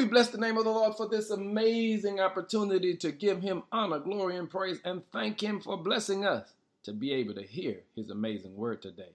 We 0.00 0.06
bless 0.06 0.30
the 0.30 0.38
name 0.38 0.56
of 0.56 0.64
the 0.64 0.70
Lord 0.70 0.96
for 0.96 1.06
this 1.06 1.28
amazing 1.28 2.20
opportunity 2.20 2.96
to 2.96 3.12
give 3.12 3.42
him 3.42 3.64
honor, 3.70 3.98
glory, 3.98 4.38
and 4.38 4.48
praise, 4.48 4.80
and 4.82 5.02
thank 5.12 5.42
him 5.42 5.60
for 5.60 5.76
blessing 5.76 6.24
us 6.24 6.54
to 6.84 6.94
be 6.94 7.12
able 7.12 7.34
to 7.34 7.42
hear 7.42 7.82
his 7.94 8.08
amazing 8.08 8.56
word 8.56 8.80
today. 8.80 9.12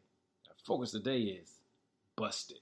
Our 0.48 0.54
focus 0.64 0.92
today 0.92 1.22
is 1.22 1.50
busted. 2.16 2.60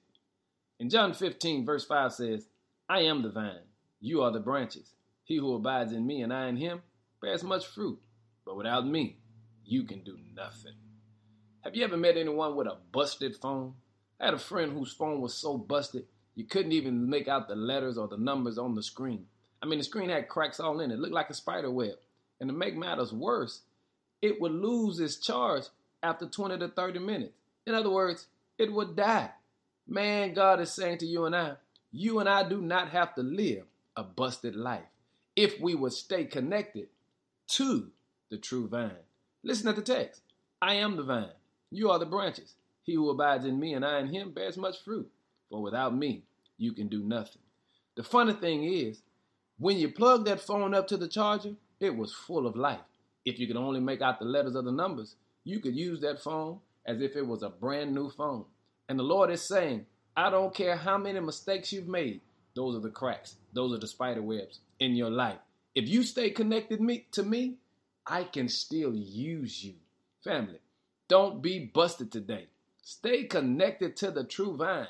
In 0.79 0.89
John 0.89 1.13
15, 1.13 1.65
verse 1.65 1.83
5 1.83 2.13
says, 2.13 2.47
I 2.88 3.01
am 3.01 3.23
the 3.23 3.29
vine, 3.29 3.67
you 3.99 4.21
are 4.21 4.31
the 4.31 4.39
branches. 4.39 4.93
He 5.25 5.35
who 5.35 5.55
abides 5.55 5.91
in 5.91 6.07
me 6.07 6.21
and 6.21 6.31
I 6.31 6.47
in 6.47 6.55
him 6.55 6.81
bears 7.21 7.43
much 7.43 7.65
fruit, 7.65 7.99
but 8.45 8.55
without 8.55 8.87
me, 8.87 9.17
you 9.65 9.83
can 9.83 10.01
do 10.01 10.17
nothing. 10.33 10.75
Have 11.59 11.75
you 11.75 11.83
ever 11.83 11.97
met 11.97 12.15
anyone 12.15 12.55
with 12.55 12.67
a 12.67 12.77
busted 12.93 13.35
phone? 13.35 13.73
I 14.17 14.25
had 14.27 14.33
a 14.33 14.39
friend 14.39 14.71
whose 14.71 14.93
phone 14.93 15.19
was 15.19 15.33
so 15.33 15.57
busted 15.57 16.05
you 16.36 16.45
couldn't 16.45 16.71
even 16.71 17.09
make 17.09 17.27
out 17.27 17.47
the 17.47 17.55
letters 17.55 17.97
or 17.97 18.07
the 18.07 18.18
numbers 18.18 18.57
on 18.57 18.75
the 18.75 18.83
screen. 18.83 19.25
I 19.61 19.65
mean, 19.65 19.79
the 19.79 19.86
screen 19.86 20.10
had 20.10 20.29
cracks 20.29 20.59
all 20.59 20.79
in 20.79 20.92
it. 20.92 20.96
It 20.96 21.00
looked 21.00 21.14
like 21.14 21.29
a 21.29 21.36
spider 21.36 21.71
web. 21.71 21.96
And 22.39 22.50
to 22.50 22.56
make 22.56 22.75
matters 22.75 23.14
worse, 23.14 23.61
it 24.21 24.42
would 24.42 24.51
lose 24.51 25.00
its 25.00 25.18
charge 25.18 25.65
after 26.01 26.25
20 26.25 26.57
to 26.57 26.68
30 26.68 27.00
minutes. 27.00 27.33
In 27.65 27.75
other 27.75 27.89
words, 27.89 28.28
it 28.57 28.73
would 28.73 28.96
die. 28.96 29.29
Man, 29.87 30.33
God 30.33 30.59
is 30.59 30.73
saying 30.73 30.97
to 31.00 31.06
you 31.06 31.25
and 31.25 31.36
I, 31.36 31.54
you 31.92 32.19
and 32.19 32.28
I 32.28 32.47
do 32.47 32.61
not 32.61 32.89
have 32.89 33.14
to 33.16 33.22
live 33.22 33.66
a 33.95 34.03
busted 34.03 34.56
life 34.56 34.84
if 35.36 35.59
we 35.59 35.75
would 35.75 35.94
stay 35.94 36.25
connected 36.25 36.88
to 37.50 37.92
the 38.30 38.38
true 38.38 38.67
vine. 38.67 38.92
Listen 39.44 39.67
to 39.67 39.73
the 39.73 39.81
text. 39.81 40.22
I 40.61 40.75
am 40.75 40.95
the 40.95 41.03
vine. 41.03 41.30
You 41.70 41.92
are 41.92 42.00
the 42.00 42.06
branches. 42.06 42.56
He 42.84 42.95
who 42.95 43.09
abides 43.09 43.45
in 43.45 43.59
me 43.59 43.73
and 43.73 43.86
I 43.86 44.00
in 44.00 44.08
him 44.08 44.31
bears 44.31 44.58
much 44.58 44.84
fruit 44.84 45.09
for 45.53 45.62
without 45.62 45.95
me, 45.95 46.23
you 46.58 46.73
can 46.73 46.88
do 46.88 47.03
nothing. 47.03 47.44
The 47.95 48.02
funny 48.02 48.34
thing 48.34 48.64
is, 48.64 49.03
when 49.59 49.78
you 49.78 49.92
plug 49.92 50.26
that 50.26 50.42
phone 50.42 50.73
up 50.73 50.88
to 50.88 50.98
the 50.98 51.08
charger, 51.08 51.53
it 51.80 51.95
was 51.95 52.12
full 52.12 52.48
of 52.48 52.56
life. 52.56 52.80
If 53.23 53.38
you 53.38 53.45
could 53.45 53.56
only 53.56 53.80
make 53.80 54.02
out 54.02 54.18
the 54.18 54.26
letters 54.26 54.56
of 54.56 54.66
the 54.66 54.72
numbers, 54.72 55.16
you 55.44 55.60
could 55.60 55.76
use 55.76 56.02
that 56.02 56.23
phone 56.23 56.58
as 56.88 57.02
if 57.02 57.16
it 57.16 57.28
was 57.28 57.44
a 57.44 57.50
brand 57.50 57.94
new 57.94 58.10
phone. 58.10 58.45
And 58.90 58.98
the 58.98 59.04
Lord 59.04 59.30
is 59.30 59.48
saying, 59.48 59.86
I 60.18 60.32
don't 60.32 60.56
care 60.56 60.76
how 60.76 60.98
many 60.98 61.20
mistakes 61.20 61.72
you've 61.72 61.88
made, 61.88 62.22
those 62.56 62.76
are 62.76 62.82
the 62.82 62.90
cracks, 62.90 63.36
those 63.54 63.73
are 63.73 63.80
the 63.80 63.86
spider 63.88 64.23
webs 64.23 64.60
in 64.80 64.95
your 64.95 65.12
life. 65.12 65.38
If 65.76 65.88
you 65.88 66.02
stay 66.02 66.32
connected 66.32 66.82
me 66.82 67.06
to 67.12 67.22
me, 67.22 67.58
I 68.08 68.23
can 68.23 68.50
still 68.50 68.95
use 68.95 69.64
you. 69.64 69.76
Family, 70.23 70.62
don't 71.08 71.44
be 71.44 71.60
busted 71.60 72.12
today. 72.12 72.48
Stay 72.82 73.26
connected 73.26 73.95
to 73.98 74.10
the 74.10 74.23
true 74.23 74.58
vine 74.58 74.88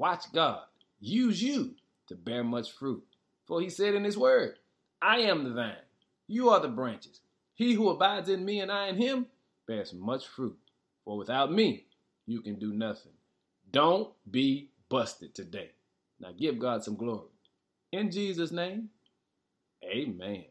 watch 0.00 0.32
God 0.32 0.62
use 0.98 1.42
you 1.42 1.74
to 2.08 2.14
bear 2.14 2.42
much 2.42 2.72
fruit. 2.72 3.04
For 3.46 3.60
he 3.60 3.68
said 3.68 3.94
in 3.94 4.02
his 4.02 4.16
word, 4.16 4.54
I 5.02 5.18
am 5.18 5.44
the 5.44 5.50
vine, 5.50 5.74
you 6.26 6.48
are 6.48 6.60
the 6.60 6.68
branches. 6.68 7.20
He 7.54 7.74
who 7.74 7.90
abides 7.90 8.30
in 8.30 8.44
me 8.44 8.60
and 8.60 8.72
I 8.72 8.88
in 8.88 8.96
him 8.96 9.26
bears 9.68 9.92
much 9.92 10.26
fruit. 10.26 10.56
For 11.04 11.18
without 11.18 11.52
me, 11.52 11.84
you 12.26 12.40
can 12.40 12.58
do 12.58 12.72
nothing. 12.72 13.12
Don't 13.70 14.10
be 14.30 14.70
busted 14.88 15.34
today. 15.34 15.70
Now 16.18 16.30
give 16.32 16.58
God 16.58 16.82
some 16.82 16.96
glory. 16.96 17.28
In 17.92 18.10
Jesus' 18.10 18.52
name, 18.52 18.88
amen. 19.84 20.44